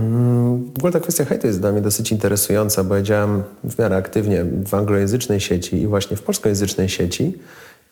[0.00, 3.78] Mm, w ogóle ta kwestia hejtu jest dla mnie dosyć interesująca, bo ja działam w
[3.78, 7.38] miarę aktywnie w anglojęzycznej sieci i właśnie w polskojęzycznej sieci.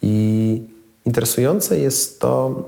[0.02, 0.62] I
[1.04, 2.62] interesujące jest to,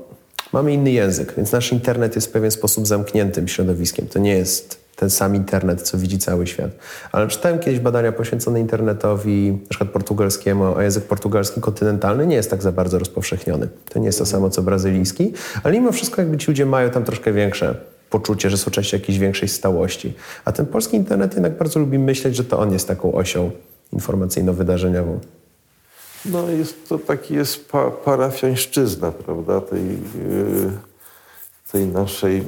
[0.53, 4.07] mamy inny język, więc nasz internet jest w pewien sposób zamkniętym środowiskiem.
[4.07, 6.71] To nie jest ten sam internet, co widzi cały świat.
[7.11, 12.49] Ale czytałem kiedyś badania poświęcone internetowi, na przykład portugalskiemu, a język portugalski kontynentalny nie jest
[12.49, 13.67] tak za bardzo rozpowszechniony.
[13.89, 17.03] To nie jest to samo co brazylijski, ale mimo wszystko jakby ci ludzie mają tam
[17.03, 17.75] troszkę większe
[18.19, 20.13] poczucie, że są częścią jakiejś większej stałości.
[20.45, 23.51] A ten polski internet jednak bardzo lubi myśleć, że to on jest taką osią
[23.93, 25.19] informacyjno-wydarzeniową.
[26.25, 30.71] No jest to taki jest pa, parafiańszczyzna, prawda, tej, yy,
[31.71, 32.43] tej naszej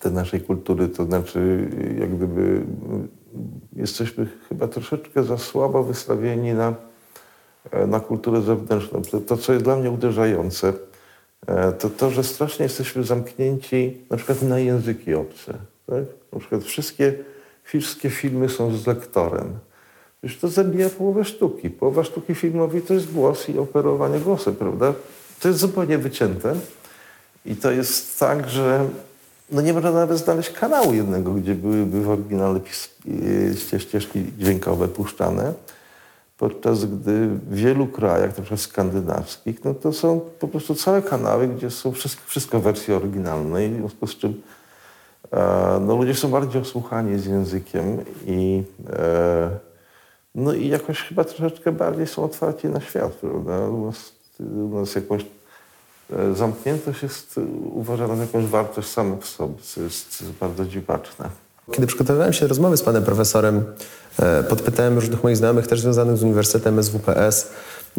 [0.00, 1.68] tej naszej kultury, to znaczy
[2.00, 2.62] jak gdyby
[3.76, 6.74] jesteśmy chyba troszeczkę za słabo wystawieni na,
[7.86, 9.02] na kulturę zewnętrzną.
[9.26, 10.72] To, co jest dla mnie uderzające, E,
[11.78, 15.54] to to, że strasznie jesteśmy zamknięci na przykład na języki obce.
[15.86, 16.04] Tak?
[16.32, 17.14] Na przykład wszystkie,
[17.64, 19.58] wszystkie filmy są z lektorem.
[20.22, 21.70] Już to zabija połowę sztuki.
[21.70, 24.94] Połowa sztuki filmowej to jest głos i operowanie głosem, prawda?
[25.40, 26.54] To jest zupełnie wycięte.
[27.46, 28.88] I to jest tak, że
[29.50, 32.60] no nie można nawet znaleźć kanału jednego, gdzie byłyby w oryginale
[33.78, 35.52] ścieżki dźwiękowe puszczane
[36.38, 41.70] podczas gdy w wielu krajach, przykład skandynawskich, no to są po prostu całe kanały, gdzie
[41.70, 44.42] są wszystko, wszystko w wersji oryginalnej, w związku z czym
[45.32, 49.50] e, no, ludzie są bardziej osłuchani z językiem i, e,
[50.34, 53.68] no i jakoś chyba troszeczkę bardziej są otwarci na świat, prawda?
[53.68, 55.26] U nas, u nas jakąś
[56.12, 57.40] e, zamkniętość jest
[57.72, 61.28] uważana za jakąś wartość samą w sobie, co jest bardzo dziwaczne.
[61.72, 63.64] Kiedy przygotowywałem się do rozmowy z panem profesorem,
[64.48, 67.50] podpytałem różnych moich znajomych, też związanych z Uniwersytetem SWPS,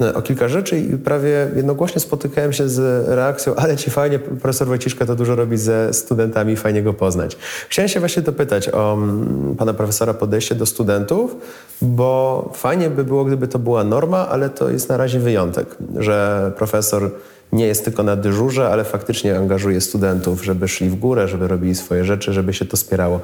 [0.01, 4.67] e, o kilka rzeczy i prawie jednogłośnie spotykałem się z reakcją, ale ci fajnie, profesor
[4.67, 7.37] Wojciszka to dużo robi ze studentami, fajnie go poznać.
[7.69, 11.35] Chciałem się właśnie dopytać o mm, pana profesora podejście do studentów,
[11.81, 16.51] bo fajnie by było, gdyby to była norma, ale to jest na razie wyjątek, że
[16.57, 17.11] profesor
[17.51, 21.75] nie jest tylko na dyżurze, ale faktycznie angażuje studentów, żeby szli w górę, żeby robili
[21.75, 23.19] swoje rzeczy, żeby się to wspierało.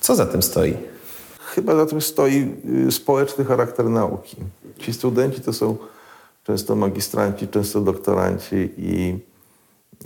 [0.00, 0.76] Co za tym stoi?
[1.54, 2.48] Chyba za tym stoi
[2.88, 4.36] y, społeczny charakter nauki.
[4.78, 5.76] Ci studenci to są
[6.44, 9.18] często magistranci, często doktoranci i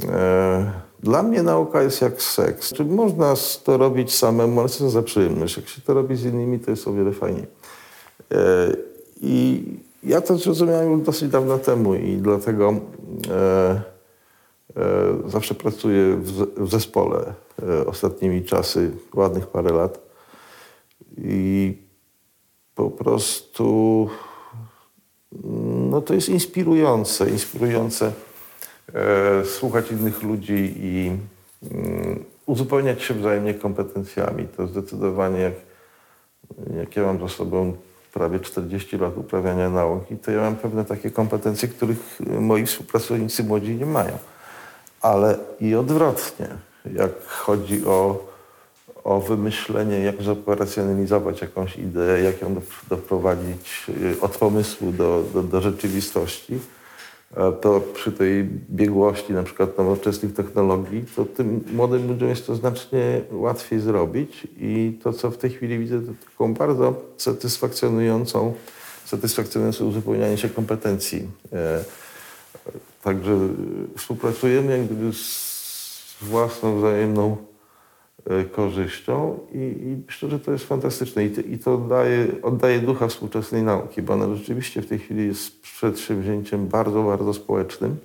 [0.08, 2.72] e, dla mnie nauka jest jak seks.
[2.72, 3.34] Czy można
[3.64, 5.56] to robić samemu, ale co za przyjemność.
[5.56, 7.46] Jak się to robi z innymi, to jest o wiele fajniej.
[8.32, 8.36] E,
[9.20, 9.64] I
[10.02, 12.74] ja to zrozumiałem już dosyć dawno temu i dlatego
[13.30, 13.82] e,
[14.76, 14.82] e,
[15.26, 20.07] zawsze pracuję w, w zespole e, ostatnimi czasy, ładnych parę lat.
[21.16, 21.76] I
[22.74, 24.08] po prostu
[25.90, 28.12] no to jest inspirujące, inspirujące
[28.94, 31.12] e, słuchać innych ludzi i
[31.72, 34.48] mm, uzupełniać się wzajemnie kompetencjami.
[34.56, 35.54] To zdecydowanie jak
[36.76, 37.76] jak ja mam za sobą
[38.12, 43.74] prawie 40 lat uprawiania nauki, to ja mam pewne takie kompetencje, których moi współpracownicy młodzi
[43.76, 44.18] nie mają.
[45.00, 46.48] Ale i odwrotnie,
[46.94, 48.27] jak chodzi o,
[49.08, 55.60] o wymyślenie, jak zoperacjonalizować jakąś ideę, jak ją doprowadzić y, od pomysłu do, do, do
[55.60, 56.58] rzeczywistości,
[57.36, 62.54] e, to przy tej biegłości na przykład nowoczesnych technologii, to tym młodym ludziom jest to
[62.54, 68.54] znacznie łatwiej zrobić i to, co w tej chwili widzę, to taką bardzo satysfakcjonującą,
[69.04, 71.28] satysfakcjonujące uzupełnianie się kompetencji.
[71.52, 71.84] E,
[73.02, 73.38] także
[73.96, 77.36] współpracujemy jak gdyby z własną wzajemną
[78.52, 83.62] korzyścią i, i że to jest fantastyczne i to, i to oddaje, oddaje ducha współczesnej
[83.62, 87.96] nauki, bo ona rzeczywiście w tej chwili jest przedsięwzięciem bardzo, bardzo społecznym,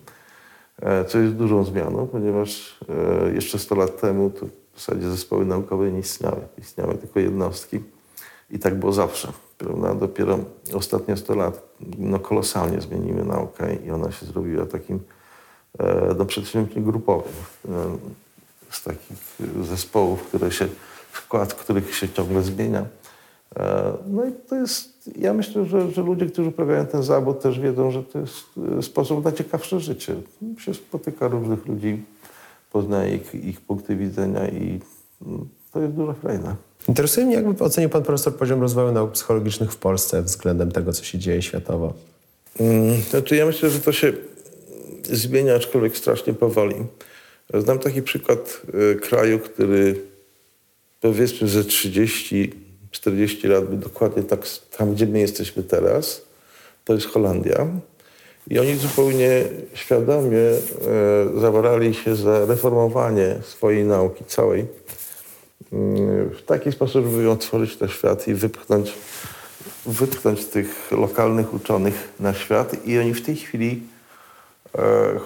[0.81, 2.79] e, co jest dużą zmianą, ponieważ
[3.25, 7.79] e, jeszcze 100 lat temu to w zasadzie zespoły naukowe nie istniały, istniały tylko jednostki
[8.51, 9.31] i tak było zawsze.
[9.57, 9.95] Prawda?
[9.95, 10.39] Dopiero
[10.73, 14.99] ostatnie 100 lat no, kolosalnie zmieniły naukę i ona się zrobiła takim
[15.79, 17.61] E, do przedsięwzięć grupowych.
[17.65, 17.97] E,
[18.75, 19.17] z takich
[19.61, 20.67] zespołów, które się,
[21.13, 22.85] skład których się ciągle zmienia.
[23.55, 27.59] E, no i to jest, ja myślę, że, że ludzie, którzy uprawiają ten zawód też
[27.59, 28.35] wiedzą, że to jest
[28.81, 30.15] sposób na ciekawsze życie.
[30.57, 32.03] Się spotyka różnych ludzi,
[32.71, 34.79] poznaje ich, ich punkty widzenia i
[35.25, 36.55] mm, to jest dużo fajne.
[36.87, 41.03] Interesuje mnie, jakby ocenił pan profesor poziom rozwoju nauk psychologicznych w Polsce względem tego, co
[41.03, 41.93] się dzieje światowo.
[42.57, 44.13] Hmm, znaczy ja myślę, że to się
[45.03, 46.75] zmienia, aczkolwiek strasznie powoli.
[47.53, 48.61] Znam taki przykład
[48.93, 50.01] y, kraju, który
[51.01, 52.49] powiedzmy ze 30-40
[53.49, 54.39] lat był dokładnie tak
[54.77, 56.21] tam, gdzie my jesteśmy teraz.
[56.85, 57.67] To jest Holandia.
[58.47, 60.59] I oni zupełnie świadomie e,
[61.39, 64.65] zawarali się za reformowanie swojej nauki całej y,
[66.35, 68.93] w taki sposób, żeby otworzyć na świat i wypchnąć,
[69.85, 72.87] wypchnąć tych lokalnych uczonych na świat.
[72.87, 73.92] I oni w tej chwili E,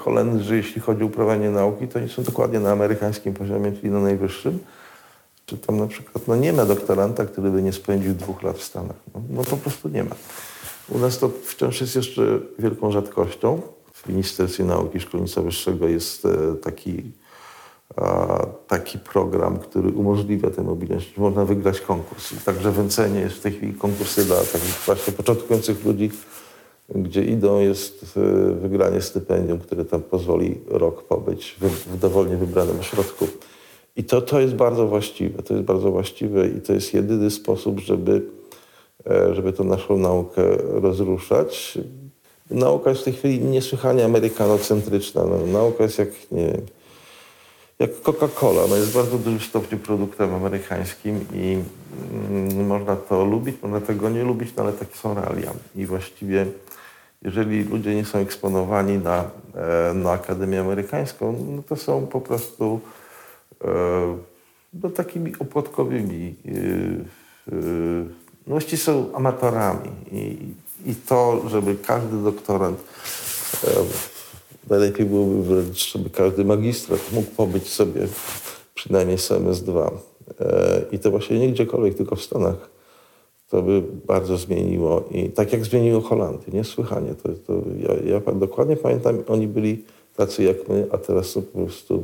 [0.04, 4.00] Holendrzy, jeśli chodzi o uprawianie nauki, to oni są dokładnie na amerykańskim poziomie, czyli na
[4.00, 4.60] najwyższym.
[5.46, 8.64] Czy tam na przykład no nie ma doktoranta, który by nie spędził dwóch lat w
[8.64, 8.96] Stanach.
[9.16, 10.16] No, no po prostu nie ma.
[10.90, 13.62] U nas to wciąż jest jeszcze wielką rzadkością.
[13.94, 17.12] W Ministerstwie Nauki Szkolnictwa Wyższego jest e, taki,
[18.68, 21.18] taki program, który umożliwia tę mobilność.
[21.18, 22.44] Można wygrać konkurs.
[22.46, 26.12] Także w Encenie jest w tej chwili konkursy dla takich właśnie początkujących ludzi,
[26.89, 33.28] gdzie idą jest e, wygranie stypendium, które tam pozwoli rok pobyć w, dowolnie wybranym ośrodku.
[33.95, 35.43] I to, to jest bardzo właściwe.
[35.43, 38.21] To jest bardzo właściwe i to jest jedyny sposób, żeby,
[39.10, 41.78] e, żeby tą naszą naukę rozruszać.
[42.52, 45.26] Nauka jest w tej chwili niesłychanie amerykanocentryczna.
[45.26, 46.58] No, nauka jest jak, nie
[47.80, 48.69] jak Coca-Cola.
[48.69, 51.58] No jest w bardzo dużym stopniu produktem amerykańskim i
[52.30, 55.54] mm, można to lubić, można tego nie lubić, no ale takie są realia.
[55.76, 56.45] I właściwie
[57.21, 62.80] jeżeli ludzie nie są eksponowani na, e, na Akademię Amerykańską, no to są po prostu
[63.63, 63.67] e,
[64.84, 66.36] no, takimi opłatkowymi.
[66.45, 67.51] E,
[68.47, 69.89] no właściwie są amatorami.
[70.12, 70.38] I,
[70.86, 72.80] I to, żeby każdy doktorant,
[74.69, 78.01] najlepiej byłoby wręcz, żeby każdy magistrat mógł pobyć sobie
[78.73, 79.91] przynajmniej SMS2.
[80.91, 82.77] I to właśnie nie gdziekolwiek, tylko w Stanach
[83.50, 85.04] to by bardzo zmieniło.
[85.12, 87.16] I tak jak zmieniło Holandię, niesłychanie.
[87.16, 91.60] To, to ja, ja dokładnie pamiętam, oni byli tacy jak my, a teraz są po
[91.60, 92.04] prostu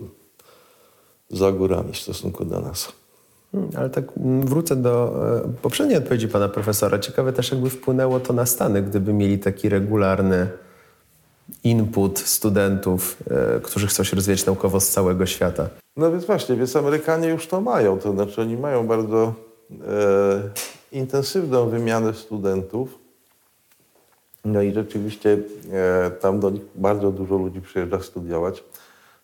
[1.30, 2.92] za górami w stosunku do nas.
[3.52, 5.14] Hmm, ale tak mm, wrócę do
[5.46, 7.00] e, poprzedniej odpowiedzi pana profesora.
[7.00, 10.50] Ciekawe też, jakby wpłynęło to na Stany, gdyby mieli taki regularny
[11.64, 15.70] input studentów, e, którzy chcą się rozwijać naukowo z całego świata.
[15.98, 18.00] No więc właśnie, więc Amerykanie już to mają.
[18.00, 19.34] To znaczy oni mają bardzo
[20.92, 23.00] intensywną wymianę studentów.
[24.46, 25.38] No i rzeczywiście
[25.72, 28.64] e, tam do nich bardzo dużo ludzi przyjeżdża studiować.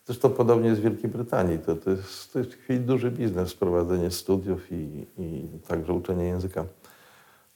[0.06, 1.58] Zresztą podobnie jest w Wielkiej Brytanii.
[1.58, 6.24] To, to, jest, to jest w chwili duży biznes, prowadzenie studiów i, i także uczenie
[6.24, 6.64] języka.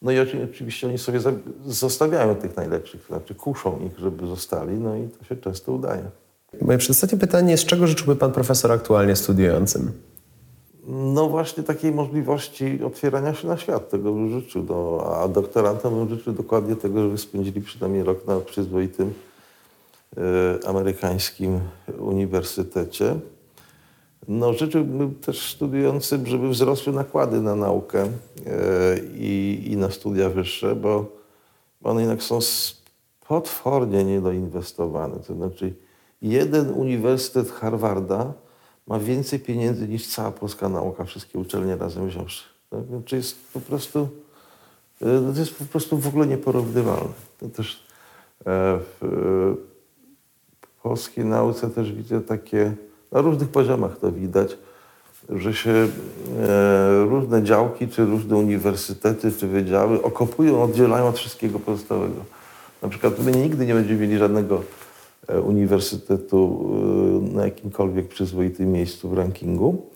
[0.03, 0.19] No i
[0.51, 1.21] oczywiście oni sobie
[1.67, 6.03] zostawiają tych najlepszych, znaczy kuszą ich, żeby zostali, no i to się często udaje.
[6.61, 9.93] Moje przedostatnie pytanie, z czego życzyłby pan profesor aktualnie studiującym?
[10.89, 13.91] No właśnie takiej możliwości otwierania się na świat.
[13.91, 14.67] Tego bym życzył.
[14.69, 19.13] No, a doktorantom bym życzył dokładnie tego, żeby spędzili przynajmniej rok na przyzwoitym
[20.17, 21.61] e, amerykańskim
[21.99, 23.17] uniwersytecie.
[24.29, 28.11] No, życzyłbym też studiującym, żeby wzrosły nakłady na naukę e,
[29.17, 31.07] i, i na studia wyższe, bo
[31.83, 32.39] one jednak są
[33.29, 35.17] potwornie niedoinwestowane.
[35.17, 35.75] To znaczy
[36.23, 38.33] jeden uniwersytet Harvarda
[38.87, 42.45] ma więcej pieniędzy niż cała polska nauka, wszystkie uczelnie razem wziąwszy.
[42.71, 42.81] Tak?
[43.05, 44.09] Czy jest po prostu
[45.03, 47.13] E, To jest po prostu w ogóle nieporównywalne.
[47.41, 47.73] To też
[48.41, 49.57] e, w e,
[50.83, 52.73] polskiej nauce też widzę takie,
[53.13, 54.59] na różnych poziomach to widać,
[55.29, 55.89] że się
[57.09, 62.25] różne działki, czy różne uniwersytety, czy wydziały okopują, oddzielają od wszystkiego pozostałego.
[62.83, 64.63] Na przykład my nigdy nie będziemy mieli żadnego
[65.45, 66.71] uniwersytetu
[67.31, 69.91] e, na jakimkolwiek przyzwoitym miejscu w rankingu,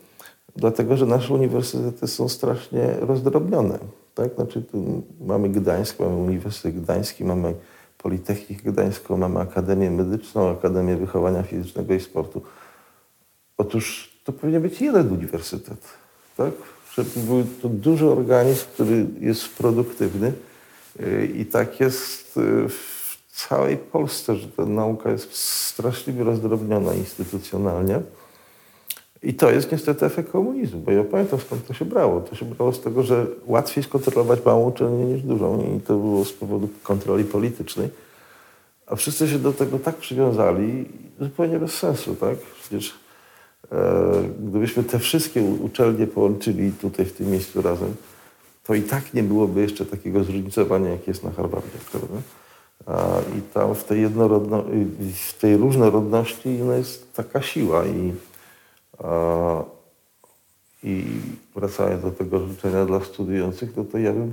[0.57, 3.79] dlatego że nasze uniwersytety są strasznie rozdrobnione.
[4.15, 4.35] Tak?
[4.35, 4.63] Znaczy,
[5.21, 7.55] mamy Gdańsk, mamy Uniwersytet Gdański, mamy
[7.99, 12.43] Politechnikę Gdańską, mamy Akademię Medyczną, Akademię Wychowania Fizycznego i Sportu.
[13.59, 15.81] Otóż to powinien być jeden uniwersytet,
[16.37, 16.53] tak?
[16.95, 20.33] Żeby był to duży organizm, który jest produktywny
[21.01, 22.98] yy, i tak jest w
[23.39, 28.01] całej Polsce, że ta nauka jest straszliwie rozdrobniona instytucjonalnie.
[29.23, 32.21] I to jest niestety efekt komunizmu, bo ja pamiętam skąd to się brało.
[32.21, 36.25] To się brało z tego, że łatwiej skontrolować małą uczelnię niż dużą i to było
[36.25, 37.89] z powodu kontroli politycznej.
[38.87, 40.85] A wszyscy się do tego tak przywiązali,
[41.21, 42.39] zupełnie bez sensu, tak?
[42.39, 42.95] Przecież
[43.73, 43.77] e,
[44.49, 47.95] gdybyśmy te wszystkie uczelnie połączyli tutaj w tym miejscu razem,
[48.65, 51.79] to i tak nie byłoby jeszcze takiego zróżnicowania, jak jest na Harvardzie,
[53.39, 54.65] I tam w tej, jednorodno,
[55.15, 58.13] w tej różnorodności no jest taka siła i,
[60.85, 61.05] i
[61.55, 64.33] wracając do tego życzenia dla studiujących, no to ja bym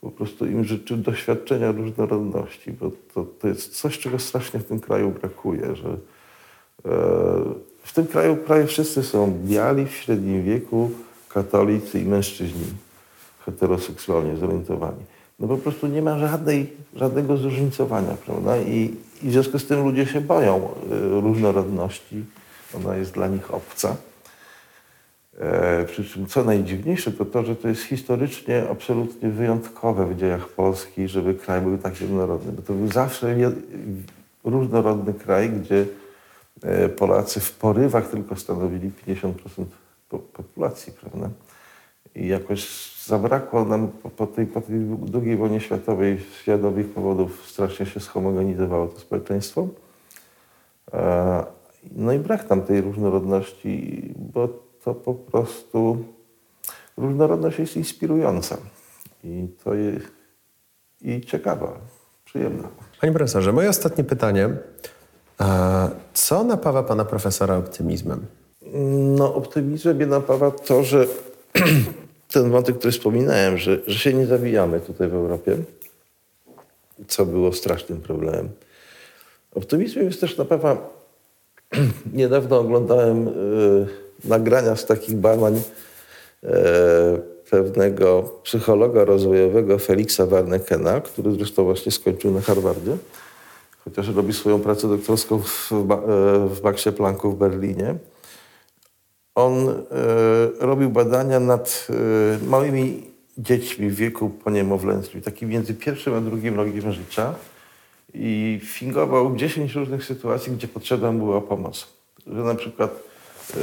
[0.00, 4.80] po prostu im życzył doświadczenia różnorodności, bo to, to jest coś, czego strasznie w tym
[4.80, 5.96] kraju brakuje, że e,
[7.82, 10.90] w tym kraju prawie wszyscy są biali w średnim wieku,
[11.28, 12.64] katolicy i mężczyźni
[13.46, 15.04] heteroseksualnie zorientowani.
[15.38, 18.58] No po prostu nie ma żadnej, żadnego zróżnicowania, prawda?
[18.58, 22.24] I, I w związku z tym ludzie się boją e, różnorodności.
[22.76, 23.96] Ona jest dla nich obca.
[25.38, 30.48] E, przy czym co najdziwniejsze to to, że to jest historycznie absolutnie wyjątkowe w dziejach
[30.48, 32.52] Polski, żeby kraj był tak jednorodny.
[32.52, 33.36] Bo to był zawsze
[34.44, 35.86] różnorodny kraj, gdzie
[36.62, 39.32] e, Polacy w porywach tylko stanowili 50%
[40.08, 41.30] po- populacji, prawda?
[42.14, 44.76] I jakoś zabrakło nam po, po, tej, po tej
[45.14, 49.68] II wojnie światowej z świadomych powodów strasznie się schomogenizowało to społeczeństwo.
[50.92, 51.44] E,
[51.92, 54.48] No i brak tam tej różnorodności, bo
[54.84, 56.04] to po prostu
[56.96, 58.56] różnorodność jest inspirująca
[59.24, 60.06] i to jest
[61.00, 61.72] i ciekawa,
[62.24, 62.68] przyjemna.
[63.00, 64.48] Panie profesorze, moje ostatnie pytanie.
[65.38, 68.26] A co napawa pana profesora optymizmem?
[69.16, 71.06] No, optymizmem mnie napawa to, że
[72.28, 75.56] ten wątek, który wspominałem, że, że się nie zawijamy tutaj w Europie,
[77.08, 78.48] co było strasznym problemem.
[79.54, 80.90] Optymizmem jest też napawa,
[82.12, 83.32] niedawno oglądałem e,
[84.24, 85.62] nagrania z takich badań
[86.42, 86.52] e,
[87.50, 92.96] pewnego psychologa rozwojowego Feliksa Warnekena, który zresztą właśnie skończył na Harvardzie,
[93.84, 97.94] chociaż robi swoją pracę doktorską w, Ba- e, w Maxie Plancku w Berlinie.
[99.34, 99.74] On e,
[100.60, 103.02] robił badania nad e, małymi
[103.38, 107.34] dziećmi w wieku poniemowlęckim, takim między pierwszym a drugim rokiem życia
[108.14, 111.86] i fingował 10 różnych sytuacji, gdzie potrzebna była pomoc.
[112.26, 112.90] Że na przykład
[113.50, 113.56] e,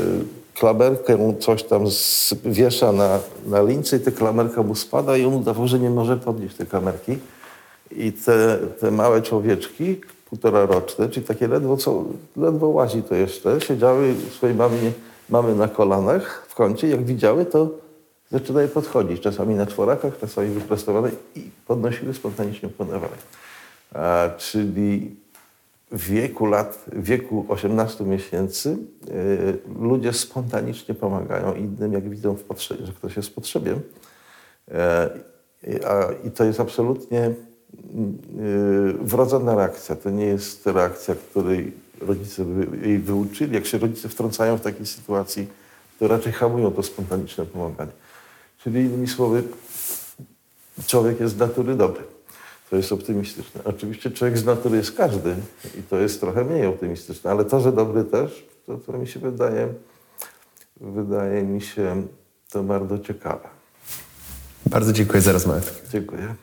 [0.54, 1.84] klamerkę coś tam
[2.46, 6.18] wiesza na, na lince i ta klamerka mu spada i on udawał, że nie może
[6.18, 7.18] podnieść tej klamerki.
[7.92, 12.04] I te, te małe człowieczki, półtora roczne, czyli takie ledwo, co,
[12.38, 14.92] ledwo łazi to jeszcze, siedziały swojej mamy,
[15.32, 16.88] mamy na kolanach w kącie.
[16.88, 17.70] Jak widziały, to
[18.32, 19.22] zaczynały podchodzić.
[19.22, 23.08] Czasami na czworakach, czasami wyprostowane i podnosiły, spontanicznie płynęły.
[23.94, 25.16] A, czyli
[25.92, 28.78] w wieku lat, w wieku 18 miesięcy
[29.10, 33.76] y, ludzie spontanicznie pomagają innym, jak widzą, w potrze- że ktoś jest w potrzebie.
[35.68, 37.34] I- a, I to jest absolutnie y,
[39.02, 39.96] wrodzona reakcja.
[39.96, 43.56] To nie jest reakcja, której rodzice by jej wyuczyli.
[43.56, 45.48] Jak się rodzice wtrącają w takiej sytuacji,
[46.00, 47.92] to raczej hamują to spontaniczne pomaganie.
[48.64, 49.44] Czyli innymi słowy,
[50.88, 52.04] człowiek jest z natury dobry.
[52.70, 53.62] To jest optymistyczne.
[53.64, 55.36] Oczywiście człowiek z natury jest każdy
[55.80, 59.20] i to jest trochę mniej optymistyczne, ale to, że dobry też, to, to mi się
[59.20, 59.68] wydaje,
[60.82, 62.04] wydaje mi się
[62.52, 63.50] to bardzo ciekawe.
[64.66, 65.62] Bardzo dziękuję za rozmowę.
[65.92, 66.36] Dziękuję.